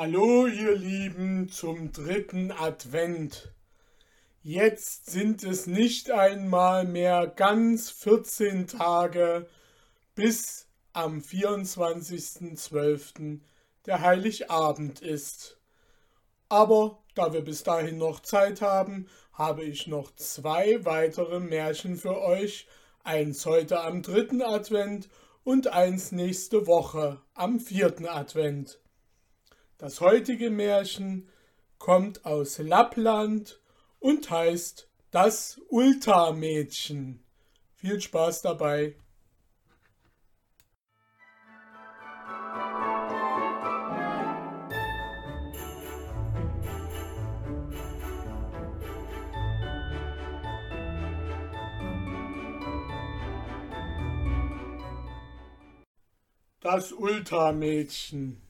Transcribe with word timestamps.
Hallo 0.00 0.46
ihr 0.46 0.76
Lieben 0.76 1.48
zum 1.48 1.90
dritten 1.90 2.52
Advent. 2.52 3.52
Jetzt 4.44 5.10
sind 5.10 5.42
es 5.42 5.66
nicht 5.66 6.12
einmal 6.12 6.84
mehr 6.84 7.26
ganz 7.26 7.90
14 7.90 8.68
Tage 8.68 9.48
bis 10.14 10.68
am 10.92 11.18
24.12. 11.18 13.40
der 13.86 14.00
Heiligabend 14.00 15.00
ist. 15.00 15.58
Aber 16.48 17.02
da 17.16 17.32
wir 17.32 17.42
bis 17.42 17.64
dahin 17.64 17.98
noch 17.98 18.20
Zeit 18.20 18.62
haben, 18.62 19.08
habe 19.32 19.64
ich 19.64 19.88
noch 19.88 20.14
zwei 20.14 20.84
weitere 20.84 21.40
Märchen 21.40 21.96
für 21.96 22.22
euch, 22.22 22.68
eins 23.02 23.44
heute 23.46 23.80
am 23.80 24.02
dritten 24.02 24.42
Advent 24.42 25.08
und 25.42 25.66
eins 25.66 26.12
nächste 26.12 26.68
Woche 26.68 27.20
am 27.34 27.58
vierten 27.58 28.06
Advent. 28.06 28.78
Das 29.80 30.00
heutige 30.00 30.50
Märchen 30.50 31.28
kommt 31.78 32.24
aus 32.26 32.58
Lappland 32.58 33.60
und 34.00 34.28
heißt 34.28 34.90
Das 35.12 35.60
Ultamädchen. 35.68 37.22
Viel 37.76 38.00
Spaß 38.00 38.42
dabei. 38.42 38.96
Das 56.60 56.92
Ultramädchen. 56.92 58.47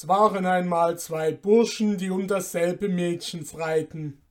Es 0.00 0.08
waren 0.08 0.46
einmal 0.46 0.98
zwei 0.98 1.30
Burschen, 1.30 1.98
die 1.98 2.08
um 2.08 2.26
dasselbe 2.26 2.88
Mädchen 2.88 3.44
freiten. 3.44 4.22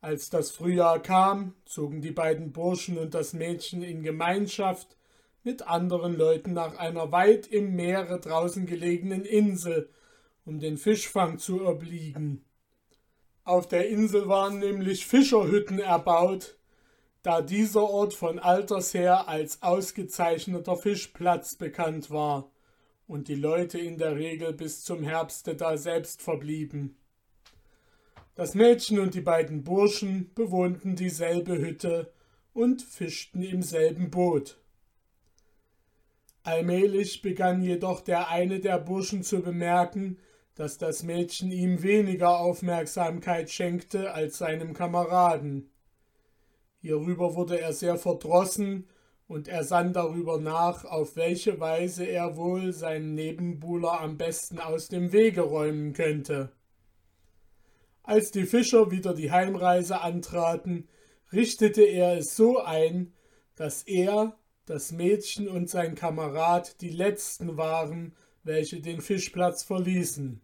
Als 0.00 0.30
das 0.30 0.52
Frühjahr 0.52 1.02
kam, 1.02 1.56
zogen 1.64 2.02
die 2.02 2.12
beiden 2.12 2.52
Burschen 2.52 2.96
und 2.96 3.12
das 3.12 3.32
Mädchen 3.32 3.82
in 3.82 4.04
Gemeinschaft 4.04 4.96
mit 5.42 5.66
anderen 5.66 6.16
Leuten 6.16 6.52
nach 6.52 6.78
einer 6.78 7.10
weit 7.10 7.48
im 7.48 7.74
Meere 7.74 8.20
draußen 8.20 8.64
gelegenen 8.64 9.24
Insel, 9.24 9.90
um 10.44 10.60
den 10.60 10.78
Fischfang 10.78 11.40
zu 11.40 11.66
obliegen. 11.66 12.44
Auf 13.42 13.66
der 13.66 13.88
Insel 13.88 14.28
waren 14.28 14.60
nämlich 14.60 15.04
Fischerhütten 15.04 15.80
erbaut, 15.80 16.58
da 17.24 17.42
dieser 17.42 17.82
Ort 17.82 18.14
von 18.14 18.38
alters 18.38 18.94
her 18.94 19.26
als 19.26 19.64
ausgezeichneter 19.64 20.76
Fischplatz 20.76 21.56
bekannt 21.56 22.12
war 22.12 22.52
und 23.06 23.28
die 23.28 23.34
Leute 23.34 23.78
in 23.78 23.98
der 23.98 24.16
Regel 24.16 24.52
bis 24.52 24.82
zum 24.82 25.02
Herbste 25.02 25.54
da 25.54 25.76
selbst 25.76 26.22
verblieben. 26.22 26.96
Das 28.34 28.54
Mädchen 28.54 28.98
und 28.98 29.14
die 29.14 29.20
beiden 29.20 29.64
Burschen 29.64 30.32
bewohnten 30.34 30.96
dieselbe 30.96 31.58
Hütte 31.58 32.12
und 32.52 32.82
fischten 32.82 33.42
im 33.42 33.62
selben 33.62 34.10
Boot. 34.10 34.60
Allmählich 36.42 37.22
begann 37.22 37.62
jedoch 37.62 38.00
der 38.00 38.28
eine 38.28 38.60
der 38.60 38.78
Burschen 38.78 39.22
zu 39.22 39.40
bemerken, 39.40 40.18
dass 40.54 40.78
das 40.78 41.02
Mädchen 41.02 41.50
ihm 41.50 41.82
weniger 41.82 42.38
Aufmerksamkeit 42.38 43.50
schenkte 43.50 44.12
als 44.12 44.38
seinem 44.38 44.74
Kameraden. 44.74 45.70
Hierüber 46.80 47.34
wurde 47.34 47.60
er 47.60 47.72
sehr 47.72 47.96
verdrossen 47.96 48.86
und 49.28 49.48
er 49.48 49.64
sann 49.64 49.92
darüber 49.92 50.38
nach, 50.38 50.84
auf 50.84 51.16
welche 51.16 51.58
Weise 51.58 52.04
er 52.04 52.36
wohl 52.36 52.72
seinen 52.72 53.14
Nebenbuhler 53.14 54.00
am 54.00 54.16
besten 54.16 54.58
aus 54.58 54.88
dem 54.88 55.12
Wege 55.12 55.42
räumen 55.42 55.92
könnte. 55.92 56.52
Als 58.02 58.30
die 58.30 58.44
Fischer 58.44 58.92
wieder 58.92 59.14
die 59.14 59.32
Heimreise 59.32 60.00
antraten, 60.00 60.88
richtete 61.32 61.82
er 61.82 62.18
es 62.18 62.36
so 62.36 62.60
ein, 62.60 63.12
dass 63.56 63.82
er, 63.82 64.38
das 64.64 64.92
Mädchen 64.92 65.48
und 65.48 65.70
sein 65.70 65.94
Kamerad 65.94 66.80
die 66.80 66.90
letzten 66.90 67.56
waren, 67.56 68.14
welche 68.44 68.80
den 68.80 69.00
Fischplatz 69.00 69.64
verließen. 69.64 70.40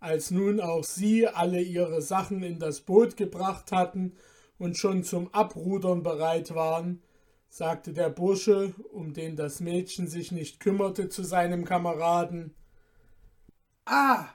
Als 0.00 0.30
nun 0.30 0.60
auch 0.60 0.84
sie 0.84 1.26
alle 1.26 1.60
ihre 1.60 2.02
Sachen 2.02 2.42
in 2.44 2.60
das 2.60 2.82
Boot 2.82 3.16
gebracht 3.16 3.72
hatten 3.72 4.14
und 4.58 4.76
schon 4.76 5.02
zum 5.02 5.32
Abrudern 5.34 6.04
bereit 6.04 6.54
waren, 6.54 7.02
sagte 7.48 7.92
der 7.92 8.10
Bursche, 8.10 8.74
um 8.92 9.12
den 9.12 9.36
das 9.36 9.60
Mädchen 9.60 10.06
sich 10.06 10.32
nicht 10.32 10.60
kümmerte, 10.60 11.08
zu 11.08 11.22
seinem 11.22 11.64
Kameraden. 11.64 12.54
Ah, 13.84 14.26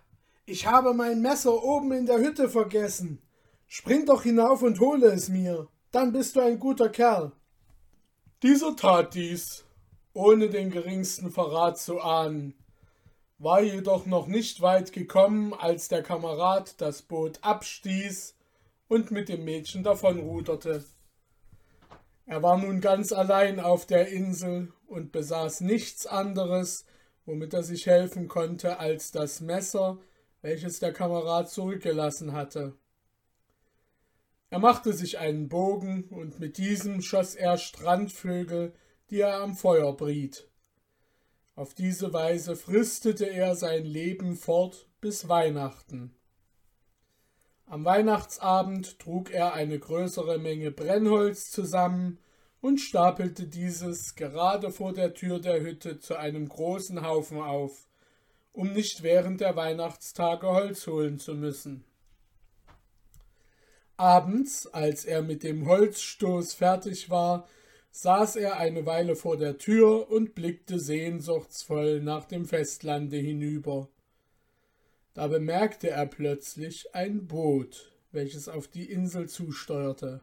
ich 0.46 0.68
habe 0.68 0.94
mein 0.94 1.22
Messer 1.22 1.64
oben 1.64 1.92
in 1.92 2.06
der 2.06 2.20
Hütte 2.20 2.50
vergessen. 2.50 3.22
Spring 3.68 4.06
doch 4.06 4.24
hinauf 4.24 4.62
und 4.62 4.80
hole 4.80 5.08
es 5.08 5.30
mir, 5.30 5.68
dann 5.92 6.12
bist 6.12 6.36
du 6.36 6.42
ein 6.42 6.60
guter 6.60 6.90
Kerl. 6.90 7.32
Dieser 8.42 8.76
tat 8.76 9.14
dies, 9.14 9.64
ohne 10.14 10.50
den 10.50 10.70
geringsten 10.70 11.32
Verrat 11.32 11.80
zu 11.80 12.02
ahnen, 12.02 12.56
war 13.38 13.62
jedoch 13.62 14.06
noch 14.06 14.28
nicht 14.28 14.62
weit 14.62 14.92
gekommen, 14.92 15.54
als 15.54 15.88
der 15.88 16.04
Kamerad 16.04 16.80
das 16.82 17.02
Boot 17.02 17.40
abstieß 17.42 18.36
und 18.88 19.12
mit 19.12 19.30
dem 19.30 19.44
Mädchen 19.44 19.84
davonruderte. 19.84 20.84
Er 22.26 22.42
war 22.42 22.58
nun 22.58 22.80
ganz 22.80 23.12
allein 23.12 23.60
auf 23.60 23.86
der 23.86 24.08
Insel 24.08 24.72
und 24.88 25.12
besaß 25.12 25.62
nichts 25.62 26.06
anderes, 26.06 26.86
womit 27.26 27.54
er 27.54 27.64
sich 27.64 27.86
helfen 27.86 28.28
konnte, 28.28 28.80
als 28.80 29.12
das 29.12 29.42
Messer, 29.42 30.00
welches 30.42 30.80
der 30.80 30.94
Kamerad 30.94 31.50
zurückgelassen 31.50 32.34
hatte. 32.34 32.78
Er 34.50 34.60
machte 34.60 34.94
sich 34.94 35.18
einen 35.18 35.50
Bogen 35.50 36.04
und 36.10 36.40
mit 36.40 36.58
diesem 36.58 37.02
schoss 37.02 37.36
er 37.36 37.58
Strandvögel, 37.58 38.74
die 39.10 39.22
er 39.22 39.42
am 39.42 39.56
Feuer 39.56 39.96
briet. 39.98 40.48
Auf 41.56 41.74
diese 41.74 42.14
Weise 42.14 42.56
fristete 42.56 43.26
er 43.26 43.56
sein 43.56 43.84
Leben 43.86 44.36
fort 44.36 44.88
bis 45.02 45.28
Weihnachten. 45.28 46.16
Am 47.66 47.86
Weihnachtsabend 47.86 49.00
trug 49.00 49.32
er 49.32 49.54
eine 49.54 49.80
größere 49.80 50.38
Menge 50.38 50.72
Brennholz 50.72 51.50
zusammen 51.50 52.20
und 52.62 52.80
stapelte 52.80 53.48
dieses 53.48 54.16
gerade 54.16 54.72
vor 54.72 54.94
der 54.94 55.14
Tür 55.14 55.40
der 55.40 55.62
Hütte 55.62 56.00
zu 56.00 56.16
einem 56.16 56.48
großen 56.48 57.06
Haufen 57.06 57.42
auf, 57.42 57.88
um 58.52 58.74
nicht 58.74 59.04
während 59.04 59.42
der 59.42 59.56
Weihnachtstage 59.56 60.48
Holz 60.48 60.88
holen 60.88 61.20
zu 61.20 61.36
müssen. 61.36 61.84
Abends, 63.98 64.68
als 64.68 65.06
er 65.06 65.22
mit 65.22 65.44
dem 65.44 65.68
Holzstoß 65.68 66.54
fertig 66.54 67.10
war, 67.10 67.48
saß 67.92 68.38
er 68.38 68.58
eine 68.58 68.86
Weile 68.86 69.16
vor 69.16 69.38
der 69.38 69.58
Tür 69.58 70.10
und 70.10 70.34
blickte 70.34 70.80
sehnsuchtsvoll 70.80 72.02
nach 72.02 72.26
dem 72.26 72.46
Festlande 72.46 73.18
hinüber. 73.18 73.88
Da 75.14 75.28
bemerkte 75.28 75.90
er 75.90 76.08
plötzlich 76.08 76.94
ein 76.96 77.28
Boot, 77.28 77.92
welches 78.12 78.48
auf 78.48 78.68
die 78.68 78.90
Insel 78.90 79.30
zusteuerte. 79.30 80.22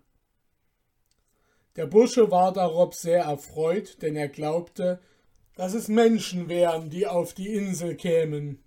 Der 1.77 1.87
Bursche 1.87 2.31
war 2.31 2.53
darob 2.53 2.95
sehr 2.95 3.23
erfreut, 3.23 4.03
denn 4.03 4.17
er 4.17 4.29
glaubte, 4.29 5.01
dass 5.55 5.75
es 5.75 5.89
Menschen 5.89 6.49
wären, 6.49 6.91
die 6.91 7.07
auf 7.07 7.35
die 7.35 7.55
Insel 7.55 7.95
kämen. 7.95 8.63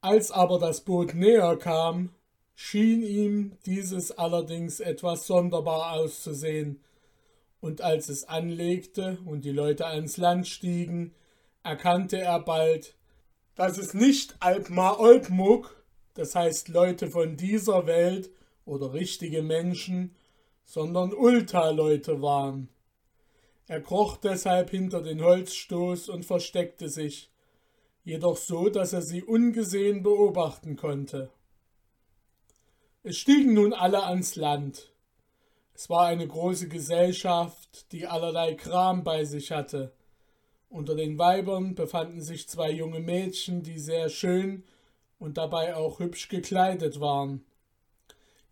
Als 0.00 0.30
aber 0.30 0.58
das 0.58 0.82
Boot 0.82 1.14
näher 1.14 1.56
kam, 1.56 2.14
schien 2.54 3.02
ihm 3.02 3.58
dieses 3.66 4.12
allerdings 4.12 4.80
etwas 4.80 5.26
sonderbar 5.26 5.92
auszusehen, 5.92 6.84
und 7.60 7.82
als 7.82 8.08
es 8.08 8.24
anlegte 8.24 9.18
und 9.26 9.44
die 9.44 9.52
Leute 9.52 9.86
ans 9.86 10.16
Land 10.16 10.48
stiegen, 10.48 11.14
erkannte 11.62 12.18
er 12.18 12.40
bald, 12.40 12.96
dass 13.60 13.76
es 13.76 13.92
nicht 13.92 14.36
Alpmar 14.40 15.00
Olpmuk, 15.00 15.84
das 16.14 16.34
heißt 16.34 16.68
Leute 16.68 17.08
von 17.08 17.36
dieser 17.36 17.86
Welt 17.86 18.30
oder 18.64 18.94
richtige 18.94 19.42
Menschen, 19.42 20.16
sondern 20.64 21.12
Ulta-Leute 21.12 22.22
waren. 22.22 22.70
Er 23.66 23.82
kroch 23.82 24.16
deshalb 24.16 24.70
hinter 24.70 25.02
den 25.02 25.22
Holzstoß 25.22 26.08
und 26.08 26.24
versteckte 26.24 26.88
sich, 26.88 27.30
jedoch 28.02 28.38
so, 28.38 28.70
dass 28.70 28.94
er 28.94 29.02
sie 29.02 29.22
ungesehen 29.22 30.02
beobachten 30.02 30.76
konnte. 30.76 31.30
Es 33.02 33.18
stiegen 33.18 33.52
nun 33.52 33.74
alle 33.74 34.04
ans 34.04 34.36
Land. 34.36 34.90
Es 35.74 35.90
war 35.90 36.06
eine 36.06 36.26
große 36.26 36.68
Gesellschaft, 36.68 37.92
die 37.92 38.06
allerlei 38.06 38.54
Kram 38.54 39.04
bei 39.04 39.26
sich 39.26 39.52
hatte. 39.52 39.92
Unter 40.70 40.94
den 40.94 41.18
Weibern 41.18 41.74
befanden 41.74 42.22
sich 42.22 42.48
zwei 42.48 42.70
junge 42.70 43.00
Mädchen, 43.00 43.64
die 43.64 43.80
sehr 43.80 44.08
schön 44.08 44.62
und 45.18 45.36
dabei 45.36 45.74
auch 45.74 45.98
hübsch 45.98 46.28
gekleidet 46.28 47.00
waren. 47.00 47.44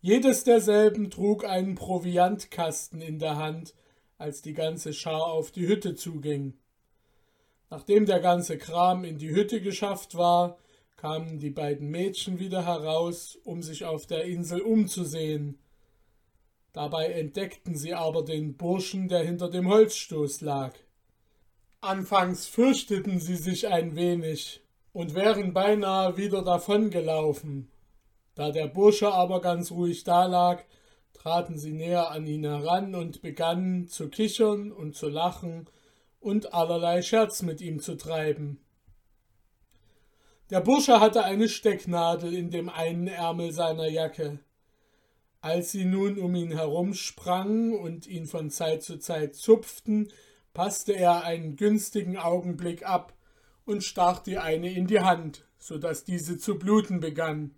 Jedes 0.01 0.43
derselben 0.43 1.09
trug 1.11 1.45
einen 1.45 1.75
Proviantkasten 1.75 3.01
in 3.01 3.19
der 3.19 3.37
Hand, 3.37 3.73
als 4.17 4.41
die 4.41 4.53
ganze 4.53 4.91
Schar 4.93 5.27
auf 5.27 5.51
die 5.51 5.69
Hütte 5.69 5.95
zuging. 5.95 6.57
Nachdem 7.69 8.05
der 8.05 8.19
ganze 8.19 8.57
Kram 8.57 9.05
in 9.05 9.17
die 9.17 9.33
Hütte 9.33 9.61
geschafft 9.61 10.15
war, 10.15 10.57
kamen 10.97 11.39
die 11.39 11.51
beiden 11.51 11.89
Mädchen 11.89 12.37
wieder 12.37 12.65
heraus, 12.65 13.37
um 13.45 13.63
sich 13.63 13.85
auf 13.85 14.07
der 14.07 14.25
Insel 14.25 14.59
umzusehen. 14.59 15.57
Dabei 16.73 17.13
entdeckten 17.13 17.77
sie 17.77 17.93
aber 17.93 18.23
den 18.25 18.57
Burschen, 18.57 19.07
der 19.07 19.23
hinter 19.23 19.49
dem 19.49 19.69
Holzstoß 19.69 20.41
lag. 20.41 20.73
Anfangs 21.81 22.45
fürchteten 22.45 23.21
sie 23.21 23.37
sich 23.37 23.67
ein 23.67 23.95
wenig 23.95 24.61
und 24.91 25.15
wären 25.15 25.53
beinahe 25.53 26.17
wieder 26.17 26.43
davongelaufen. 26.43 27.71
Da 28.35 28.51
der 28.51 28.67
Bursche 28.67 29.13
aber 29.13 29.39
ganz 29.39 29.71
ruhig 29.71 30.03
dalag, 30.03 30.65
traten 31.13 31.57
sie 31.57 31.71
näher 31.71 32.11
an 32.11 32.27
ihn 32.27 32.43
heran 32.43 32.95
und 32.95 33.21
begannen 33.21 33.87
zu 33.87 34.09
kichern 34.09 34.73
und 34.73 34.95
zu 34.97 35.07
lachen 35.07 35.69
und 36.19 36.53
allerlei 36.53 37.01
Scherz 37.01 37.43
mit 37.43 37.61
ihm 37.61 37.79
zu 37.79 37.95
treiben. 37.95 38.59
Der 40.49 40.59
Bursche 40.59 40.99
hatte 40.99 41.23
eine 41.23 41.47
Stecknadel 41.47 42.33
in 42.33 42.51
dem 42.51 42.67
einen 42.67 43.07
Ärmel 43.07 43.53
seiner 43.53 43.87
Jacke. 43.87 44.39
Als 45.39 45.71
sie 45.71 45.85
nun 45.85 46.19
um 46.19 46.35
ihn 46.35 46.51
herumsprangen 46.51 47.73
und 47.73 48.05
ihn 48.05 48.25
von 48.25 48.49
Zeit 48.49 48.83
zu 48.83 48.97
Zeit 48.97 49.35
zupften, 49.35 50.11
passte 50.53 50.93
er 50.93 51.23
einen 51.23 51.55
günstigen 51.55 52.17
Augenblick 52.17 52.85
ab 52.85 53.13
und 53.65 53.83
stach 53.83 54.19
die 54.19 54.37
eine 54.37 54.73
in 54.73 54.87
die 54.87 55.01
Hand, 55.01 55.45
so 55.57 55.77
dass 55.77 56.03
diese 56.03 56.37
zu 56.37 56.57
bluten 56.57 56.99
begann. 56.99 57.55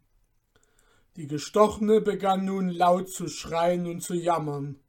Die 1.15 1.27
Gestochene 1.27 2.01
begann 2.01 2.45
nun 2.45 2.69
laut 2.69 3.09
zu 3.09 3.27
schreien 3.27 3.85
und 3.85 4.01
zu 4.01 4.13
jammern. 4.13 4.79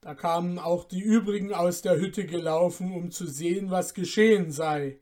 Da 0.00 0.14
kamen 0.14 0.58
auch 0.58 0.84
die 0.84 1.00
übrigen 1.00 1.52
aus 1.52 1.82
der 1.82 1.98
Hütte 1.98 2.26
gelaufen, 2.26 2.92
um 2.92 3.10
zu 3.10 3.26
sehen, 3.26 3.70
was 3.70 3.92
geschehen 3.92 4.52
sei. 4.52 4.98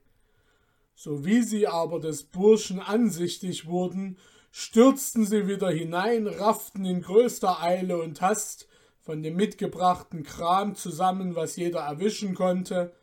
So 0.95 1.25
wie 1.25 1.43
sie 1.43 1.67
aber 1.67 2.01
des 2.01 2.25
Burschen 2.25 2.81
ansichtig 2.81 3.67
wurden, 3.67 4.19
stürzten 4.51 5.27
sie 5.27 5.49
wieder 5.49 5.71
hinein, 5.71 6.27
rafften 6.27 6.85
in 6.85 7.03
größter 7.03 7.61
Eile 7.61 8.01
und 8.01 8.21
Hast 8.21 8.69
von 9.05 9.23
dem 9.23 9.37
mitgebrachten 9.37 10.23
Kram 10.23 10.75
zusammen, 10.75 11.37
was 11.37 11.57
jeder 11.57 11.81
erwischen 11.81 12.35
konnte, 12.35 12.95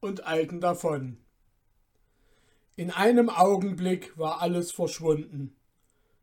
und 0.00 0.26
eilten 0.26 0.60
davon. 0.60 1.18
In 2.76 2.90
einem 2.90 3.28
Augenblick 3.28 4.16
war 4.16 4.40
alles 4.40 4.72
verschwunden. 4.72 5.54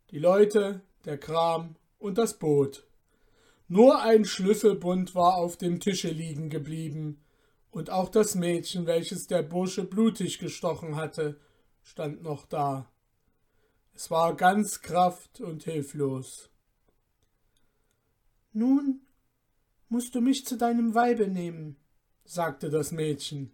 Die 0.10 0.18
Leute, 0.18 0.82
der 1.06 1.20
Kram 1.20 1.76
und 2.00 2.18
das 2.18 2.40
Boot. 2.40 2.88
Nur 3.68 4.02
ein 4.02 4.26
Schlüsselbund 4.26 5.14
war 5.14 5.36
auf 5.36 5.56
dem 5.56 5.80
Tische 5.80 6.10
liegen 6.10 6.50
geblieben, 6.50 7.22
und 7.70 7.92
auch 7.92 8.10
das 8.10 8.34
Mädchen, 8.34 8.88
welches 8.88 9.28
der 9.28 9.44
Bursche 9.44 9.84
blutig 9.84 10.40
gestochen 10.40 10.96
hatte, 10.96 11.40
stand 11.84 12.24
noch 12.24 12.48
da. 12.48 12.92
Es 13.94 14.10
war 14.10 14.36
ganz 14.36 14.82
kraft 14.82 15.42
und 15.42 15.64
hilflos. 15.66 16.50
Nun 18.52 19.02
musst 19.90 20.16
du 20.16 20.22
mich 20.22 20.46
zu 20.46 20.58
deinem 20.58 20.94
Weibe 20.96 21.28
nehmen, 21.28 21.78
sagte 22.26 22.70
das 22.70 22.92
Mädchen, 22.92 23.52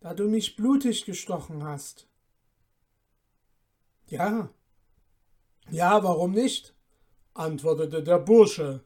da 0.00 0.14
du 0.14 0.28
mich 0.28 0.56
blutig 0.56 1.04
gestochen 1.04 1.64
hast. 1.64 2.08
Ja, 4.06 4.50
ja, 5.70 6.02
warum 6.02 6.32
nicht? 6.32 6.74
antwortete 7.34 8.02
der 8.02 8.18
Bursche 8.18 8.84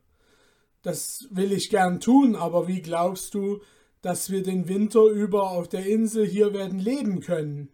das 0.82 1.28
will 1.30 1.52
ich 1.52 1.70
gern 1.70 2.00
tun, 2.00 2.36
aber 2.36 2.68
wie 2.68 2.80
glaubst 2.80 3.34
du, 3.34 3.60
dass 4.00 4.30
wir 4.30 4.42
den 4.42 4.68
Winter 4.68 5.04
über 5.04 5.50
auf 5.50 5.68
der 5.68 5.86
Insel 5.86 6.26
hier 6.26 6.54
werden 6.54 6.78
leben 6.78 7.20
können? 7.20 7.68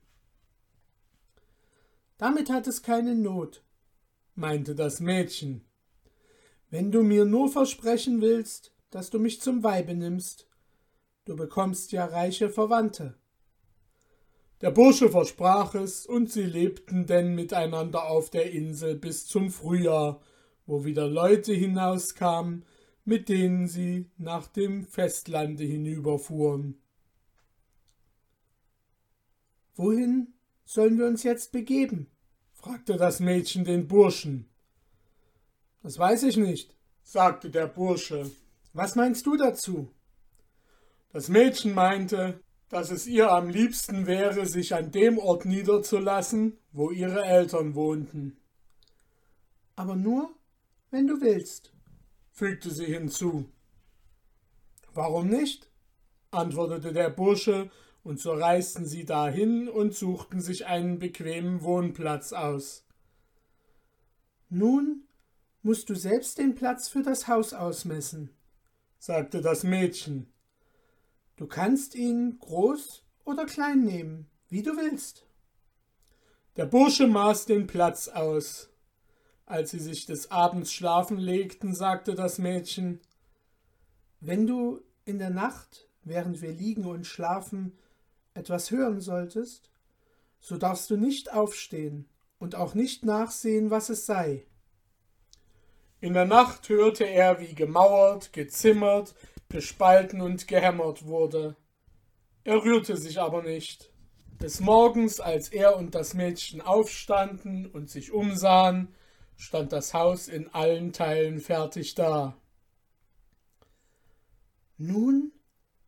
Damit 2.19 2.51
hat 2.51 2.67
es 2.67 2.83
keine 2.83 3.15
Not, 3.15 3.63
meinte 4.35 4.75
das 4.75 4.99
Mädchen. 5.01 5.65
Wenn 6.71 6.91
du 6.91 7.03
mir 7.03 7.25
nur 7.25 7.49
versprechen 7.49 8.21
willst, 8.21 8.74
dass 8.95 9.11
du 9.11 9.19
mich 9.19 9.41
zum 9.41 9.65
Weibe 9.65 9.93
nimmst, 9.93 10.47
du 11.25 11.35
bekommst 11.35 11.91
ja 11.91 12.05
reiche 12.05 12.49
Verwandte. 12.49 13.19
Der 14.61 14.71
Bursche 14.71 15.11
versprach 15.11 15.75
es, 15.75 16.07
und 16.07 16.31
sie 16.31 16.45
lebten 16.45 17.05
denn 17.05 17.35
miteinander 17.35 18.05
auf 18.05 18.31
der 18.31 18.53
Insel 18.53 18.95
bis 18.95 19.27
zum 19.27 19.51
Frühjahr, 19.51 20.21
wo 20.65 20.85
wieder 20.85 21.09
Leute 21.09 21.53
hinauskamen, 21.53 22.65
mit 23.05 23.29
denen 23.29 23.67
sie 23.67 24.13
nach 24.17 24.47
dem 24.47 24.85
Festlande 24.85 25.65
hinüberfuhren. 25.65 26.81
Wohin 29.75 30.35
sollen 30.65 30.99
wir 30.99 31.07
uns 31.07 31.25
jetzt 31.25 31.51
begeben? 31.51 32.07
fragte 32.53 32.97
das 32.97 33.19
Mädchen 33.19 33.65
den 33.65 33.89
Burschen. 33.89 34.49
Das 35.83 35.99
weiß 35.99 36.23
ich 36.23 36.37
nicht, 36.37 36.77
sagte 37.03 37.51
der 37.51 37.67
Bursche. 37.67 38.31
Was 38.75 38.95
meinst 38.95 39.25
du 39.25 39.37
dazu? 39.37 39.91
Das 41.13 41.29
Mädchen 41.29 41.75
meinte, 41.75 42.41
dass 42.69 42.91
es 42.91 43.07
ihr 43.07 43.31
am 43.31 43.49
liebsten 43.49 44.07
wäre, 44.07 44.45
sich 44.45 44.75
an 44.75 44.91
dem 44.91 45.19
Ort 45.19 45.47
niederzulassen, 45.47 46.59
wo 46.73 46.91
ihre 46.91 47.25
Eltern 47.25 47.75
wohnten. 47.75 48.37
Aber 49.77 49.97
nur, 49.97 50.35
wenn 50.91 51.07
du 51.07 51.21
willst 51.21 51.75
fügte 52.35 52.71
sie 52.71 52.87
hinzu. 52.87 53.49
Warum 54.93 55.29
nicht? 55.29 55.71
antwortete 56.33 56.93
der 56.93 57.11
Bursche, 57.11 57.71
und 58.03 58.21
so 58.21 58.33
reisten 58.33 58.85
sie 58.85 59.05
dahin 59.05 59.69
und 59.69 59.95
suchten 59.95 60.41
sich 60.41 60.67
einen 60.67 60.99
bequemen 60.99 61.63
Wohnplatz 61.63 62.33
aus. 62.33 62.85
Nun 64.51 65.05
musst 65.63 65.89
du 65.89 65.95
selbst 65.95 66.39
den 66.39 66.55
Platz 66.55 66.89
für 66.89 67.03
das 67.03 67.29
Haus 67.29 67.55
ausmessen, 67.55 68.31
sagte 69.05 69.43
das 69.43 69.65
Mädchen. 69.65 70.33
Du 71.37 71.47
kannst 71.47 71.95
ihn 71.95 72.39
groß 72.39 73.03
oder 73.27 73.45
klein 73.45 73.83
nehmen, 73.83 74.31
wie 74.49 74.63
du 74.63 74.79
willst. 74.79 75.27
Der 76.57 76.65
Bursche 76.65 77.07
maß 77.07 77.45
den 77.45 77.67
Platz 77.67 78.09
aus. 78.09 78.71
Als 79.45 79.73
sie 79.73 79.79
sich 79.79 80.07
des 80.07 80.31
Abends 80.31 80.73
schlafen 80.73 81.19
legten, 81.19 81.75
sagte 81.75 82.15
das 82.15 82.39
Mädchen 82.39 82.99
Wenn 84.21 84.47
du 84.47 84.81
in 85.05 85.19
der 85.19 85.29
Nacht, 85.29 85.87
während 86.03 86.41
wir 86.41 86.53
liegen 86.53 86.87
und 86.87 87.07
schlafen, 87.07 87.77
etwas 88.33 88.71
hören 88.71 89.03
solltest, 89.03 89.71
so 90.41 90.57
darfst 90.57 90.89
du 90.89 90.97
nicht 90.97 91.31
aufstehen 91.31 92.09
und 92.39 92.55
auch 92.55 92.73
nicht 92.73 93.05
nachsehen, 93.05 93.69
was 93.69 93.91
es 93.91 94.07
sei. 94.07 94.47
In 96.05 96.13
der 96.13 96.27
Nacht 96.27 96.69
hörte 96.69 97.05
er, 97.05 97.41
wie 97.41 97.55
gemauert, 97.55 98.35
gezimmert, 98.35 99.15
gespalten 99.49 100.21
und 100.21 100.47
gehämmert 100.47 101.07
wurde. 101.07 101.57
Er 102.43 102.63
rührte 102.63 102.99
sich 102.99 103.19
aber 103.19 103.43
nicht. 103.43 103.91
Des 104.39 104.61
Morgens, 104.61 105.19
als 105.19 105.49
er 105.49 105.79
und 105.79 105.95
das 105.95 106.13
Mädchen 106.13 106.61
aufstanden 106.61 107.65
und 107.65 107.89
sich 107.89 108.13
umsahen, 108.13 108.95
stand 109.39 109.73
das 109.73 109.95
Haus 109.95 110.29
in 110.29 110.53
allen 110.53 110.93
Teilen 110.93 111.41
fertig 111.41 111.95
da. 111.95 112.37
Nun 114.77 115.33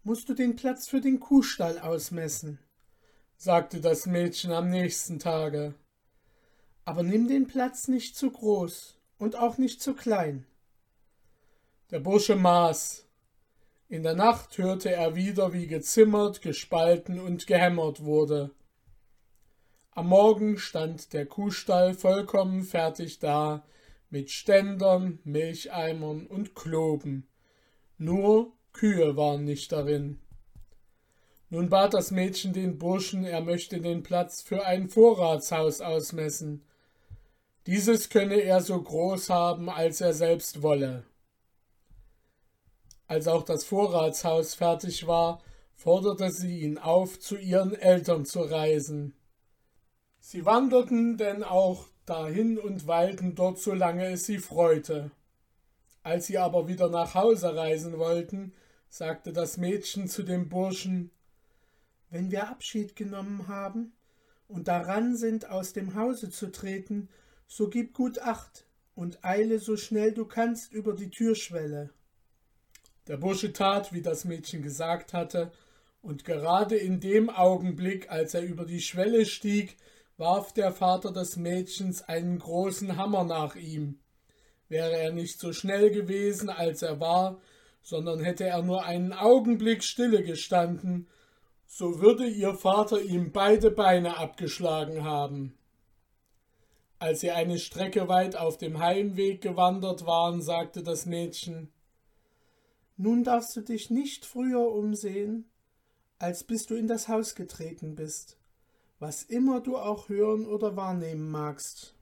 musst 0.03 0.31
du 0.31 0.33
den 0.33 0.57
Platz 0.57 0.89
für 0.89 1.03
den 1.03 1.21
Kuhstall 1.21 1.79
ausmessen, 1.79 2.59
sagte 3.37 3.83
das 3.83 4.07
Mädchen 4.07 4.53
am 4.53 4.71
nächsten 4.71 5.19
Tage. 5.19 5.75
Aber 6.87 7.03
nimm 7.03 7.29
den 7.29 7.47
Platz 7.47 7.87
nicht 7.87 8.17
zu 8.17 8.31
groß 8.31 8.96
und 9.19 9.37
auch 9.37 9.59
nicht 9.59 9.83
zu 9.83 9.95
klein. 9.95 10.47
Der 11.91 12.01
Bursche 12.01 12.37
maß. 12.37 13.07
In 13.89 14.03
der 14.03 14.15
Nacht 14.15 14.59
hörte 14.59 14.91
er 14.91 15.15
wieder, 15.15 15.53
wie 15.53 15.69
gezimmert, 15.69 16.43
gespalten 16.43 17.21
und 17.21 17.47
gehämmert 17.47 18.05
wurde. 18.05 18.51
Am 19.93 20.09
Morgen 20.09 20.59
stand 20.59 21.13
der 21.13 21.25
Kuhstall 21.25 21.95
vollkommen 21.95 22.65
fertig 22.65 23.19
da, 23.19 23.65
mit 24.11 24.31
Ständern, 24.31 25.21
Milcheimern 25.25 26.27
und 26.27 26.55
Kloben. 26.55 27.27
Nur 27.99 28.53
Kühe 28.73 29.17
waren 29.17 29.45
nicht 29.45 29.73
darin. 29.73 30.19
Nun 31.49 31.71
bat 31.71 31.95
das 31.95 32.11
Mädchen 32.11 32.53
den 32.53 32.77
Burschen, 32.77 33.25
er 33.25 33.41
möchte 33.41 33.81
den 33.81 34.03
Platz 34.03 34.43
für 34.43 34.67
ein 34.67 34.89
Vorratshaus 34.89 35.81
ausmessen. 35.81 36.65
Dieses 37.67 38.09
könne 38.09 38.41
er 38.41 38.61
so 38.61 38.81
groß 38.81 39.31
haben, 39.31 39.69
als 39.69 40.01
er 40.01 40.15
selbst 40.15 40.63
wolle. 40.63 41.05
Als 43.07 43.29
auch 43.29 43.43
das 43.43 43.65
Vorratshaus 43.65 44.55
fertig 44.55 45.07
war, 45.07 45.43
forderte 45.75 46.31
sie 46.31 46.61
ihn 46.61 46.79
auf, 46.79 47.19
zu 47.19 47.37
ihren 47.37 47.75
Eltern 47.75 48.25
zu 48.25 48.41
reisen. 48.41 49.15
Sie 50.21 50.45
wanderten 50.45 51.17
denn 51.17 51.43
auch 51.45 51.89
dahin 52.05 52.59
und 52.59 52.87
weilten 52.87 53.35
dort, 53.35 53.59
solange 53.59 54.07
es 54.07 54.27
sie 54.27 54.39
freute. 54.39 55.11
Als 56.03 56.27
sie 56.27 56.39
aber 56.39 56.69
wieder 56.69 56.89
nach 56.89 57.15
Hause 57.15 57.55
reisen 57.55 57.99
wollten, 57.99 58.55
sagte 58.89 59.33
das 59.33 59.57
Mädchen 59.57 60.09
zu 60.09 60.23
dem 60.23 60.49
Burschen 60.49 61.11
wenn 62.11 62.31
wir 62.31 62.49
Abschied 62.49 62.97
genommen 62.97 63.49
haben 63.49 63.93
und 64.49 64.69
daran 64.69 65.17
sind, 65.17 65.51
aus 65.51 65.73
dem 65.73 65.95
Hause 65.95 66.31
zu 66.31 66.53
treten, 66.53 67.09
so 67.47 67.69
gib 67.69 67.95
gut 67.95 68.19
acht 68.19 68.67
und 68.95 69.25
eile 69.25 69.59
so 69.59 69.77
schnell 69.77 70.13
du 70.13 70.25
kannst 70.25 70.73
über 70.73 70.95
die 70.95 71.11
Türschwelle. 71.11 71.91
Der 73.07 73.17
Bursche 73.17 73.53
tat, 73.53 73.93
wie 73.93 74.03
das 74.03 74.25
Mädchen 74.25 74.63
gesagt 74.63 75.13
hatte, 75.13 75.53
und 76.03 76.25
gerade 76.25 76.77
in 76.77 77.01
dem 77.01 77.31
Augenblick, 77.31 78.11
als 78.11 78.35
er 78.35 78.43
über 78.43 78.65
die 78.65 78.81
Schwelle 78.81 79.27
stieg, 79.27 79.77
warf 80.17 80.53
der 80.53 80.73
Vater 80.73 81.13
des 81.13 81.37
Mädchens 81.37 82.03
einen 82.03 82.39
großen 82.39 82.97
Hammer 82.97 83.25
nach 83.25 83.57
ihm. 83.57 83.99
Wäre 84.69 84.97
er 84.97 85.13
nicht 85.13 85.39
so 85.39 85.53
schnell 85.53 85.91
gewesen, 85.91 86.49
als 86.49 86.83
er 86.83 87.01
war, 87.01 87.41
sondern 87.83 88.21
hätte 88.21 88.45
er 88.45 88.63
nur 88.63 88.85
einen 88.85 89.13
Augenblick 89.13 89.85
stille 89.85 90.23
gestanden, 90.23 91.09
so 91.67 92.01
würde 92.01 92.27
ihr 92.27 92.55
Vater 92.55 93.01
ihm 93.01 93.33
beide 93.33 93.71
Beine 93.71 94.17
abgeschlagen 94.17 95.05
haben. 95.05 95.57
Als 96.99 97.21
sie 97.21 97.31
eine 97.31 97.59
Strecke 97.59 98.09
weit 98.09 98.37
auf 98.37 98.57
dem 98.57 98.79
Heimweg 98.79 99.43
gewandert 99.43 100.07
waren, 100.07 100.41
sagte 100.41 100.83
das 100.83 101.05
Mädchen 101.05 101.71
Nun 102.97 103.23
darfst 103.23 103.55
du 103.57 103.61
dich 103.61 103.91
nicht 103.91 104.25
früher 104.25 104.73
umsehen, 104.73 105.51
als 106.19 106.45
bis 106.45 106.67
du 106.67 106.75
in 106.75 106.87
das 106.87 107.09
Haus 107.09 107.35
getreten 107.35 107.95
bist, 107.95 108.39
was 108.99 109.23
immer 109.23 109.61
du 109.61 109.77
auch 109.77 110.09
hören 110.09 110.47
oder 110.47 110.77
wahrnehmen 110.77 111.31
magst. 111.31 111.95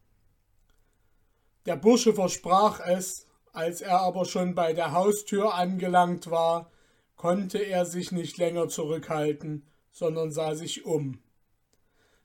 Der 1.66 1.76
Bursche 1.76 2.14
versprach 2.14 2.78
es, 2.78 3.26
als 3.52 3.80
er 3.80 4.00
aber 4.00 4.24
schon 4.26 4.54
bei 4.54 4.74
der 4.74 4.92
Haustür 4.92 5.54
angelangt 5.54 6.30
war, 6.30 6.70
konnte 7.16 7.58
er 7.58 7.86
sich 7.86 8.12
nicht 8.12 8.36
länger 8.36 8.68
zurückhalten, 8.68 9.66
sondern 9.90 10.30
sah 10.30 10.54
sich 10.54 10.84
um. 10.84 11.24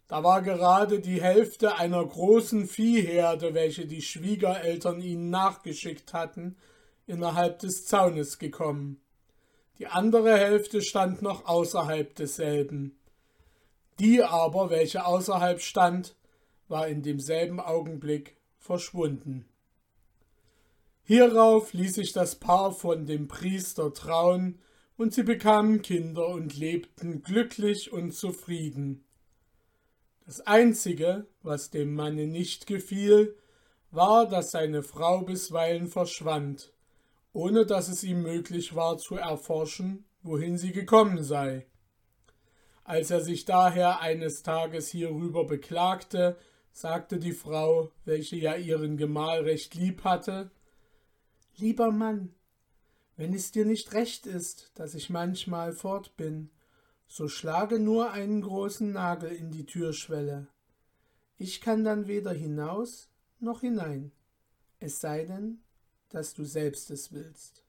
Da 0.10 0.24
war 0.24 0.42
gerade 0.42 1.00
die 1.00 1.22
Hälfte 1.22 1.78
einer 1.78 2.04
großen 2.04 2.68
Viehherde, 2.68 3.54
welche 3.54 3.86
die 3.86 4.02
Schwiegereltern 4.02 5.00
ihnen 5.02 5.30
nachgeschickt 5.30 6.14
hatten, 6.14 6.58
innerhalb 7.06 7.60
des 7.60 7.86
Zaunes 7.86 8.40
gekommen. 8.40 9.00
Die 9.78 9.86
andere 9.86 10.36
Hälfte 10.36 10.82
stand 10.82 11.22
noch 11.22 11.46
außerhalb 11.46 12.16
desselben. 12.16 12.98
Die 14.00 14.24
aber, 14.24 14.72
welche 14.72 15.06
außerhalb 15.06 15.62
stand, 15.62 16.16
war 16.68 16.88
in 16.88 17.04
demselben 17.04 17.60
Augenblick 17.60 18.36
verschwunden. 18.58 19.46
Hierauf 21.04 21.72
ließ 21.74 21.94
sich 21.94 22.14
das 22.14 22.36
Paar 22.36 22.72
von 22.72 23.06
dem 23.06 23.28
Priester 23.28 23.94
trauen, 23.94 24.60
und 24.98 25.14
sie 25.14 25.24
bekamen 25.24 25.82
Kinder 25.82 26.28
und 26.28 26.58
lebten 26.58 27.22
glücklich 27.22 27.94
und 27.94 28.12
zufrieden. 28.12 29.06
Das 30.30 30.42
Einzige, 30.42 31.26
was 31.42 31.72
dem 31.72 31.96
Manne 31.96 32.28
nicht 32.28 32.68
gefiel, 32.68 33.36
war, 33.90 34.30
dass 34.30 34.52
seine 34.52 34.84
Frau 34.84 35.24
bisweilen 35.24 35.88
verschwand, 35.88 36.72
ohne 37.34 37.66
dass 37.66 37.88
es 37.88 38.04
ihm 38.04 38.22
möglich 38.22 38.76
war 38.76 39.00
zu 39.00 39.16
erforschen, 39.16 40.06
wohin 40.22 40.56
sie 40.60 40.72
gekommen 40.72 41.24
sei. 41.24 41.66
Als 42.84 43.10
er 43.10 43.22
sich 43.22 43.46
daher 43.46 44.02
eines 44.02 44.44
Tages 44.44 44.90
hierüber 44.90 45.48
beklagte, 45.48 46.38
sagte 46.74 47.18
die 47.18 47.34
Frau, 47.34 47.92
welche 48.06 48.36
ja 48.36 48.54
ihren 48.54 48.98
Gemahl 48.98 49.40
recht 49.40 49.74
lieb 49.74 50.04
hatte, 50.04 50.52
Lieber 51.58 51.90
Mann, 51.90 52.36
wenn 53.18 53.34
es 53.34 53.52
dir 53.52 53.66
nicht 53.66 53.94
recht 53.94 54.28
ist, 54.28 54.74
dass 54.76 54.94
ich 54.94 55.10
manchmal 55.10 55.74
fort 55.74 56.16
bin, 56.18 56.52
so 57.10 57.28
schlage 57.28 57.80
nur 57.80 58.12
einen 58.12 58.42
großen 58.42 58.92
Nagel 58.94 59.32
in 59.32 59.50
die 59.50 59.66
Türschwelle. 59.66 60.48
Ich 61.38 61.60
kann 61.60 61.84
dann 61.84 62.08
weder 62.08 62.32
hinaus 62.32 63.10
noch 63.40 63.62
hinein, 63.62 64.12
es 64.80 65.00
sei 65.00 65.26
denn, 65.26 65.60
dass 66.10 66.36
du 66.36 66.46
selbst 66.46 66.92
es 66.92 67.12
willst. 67.12 67.64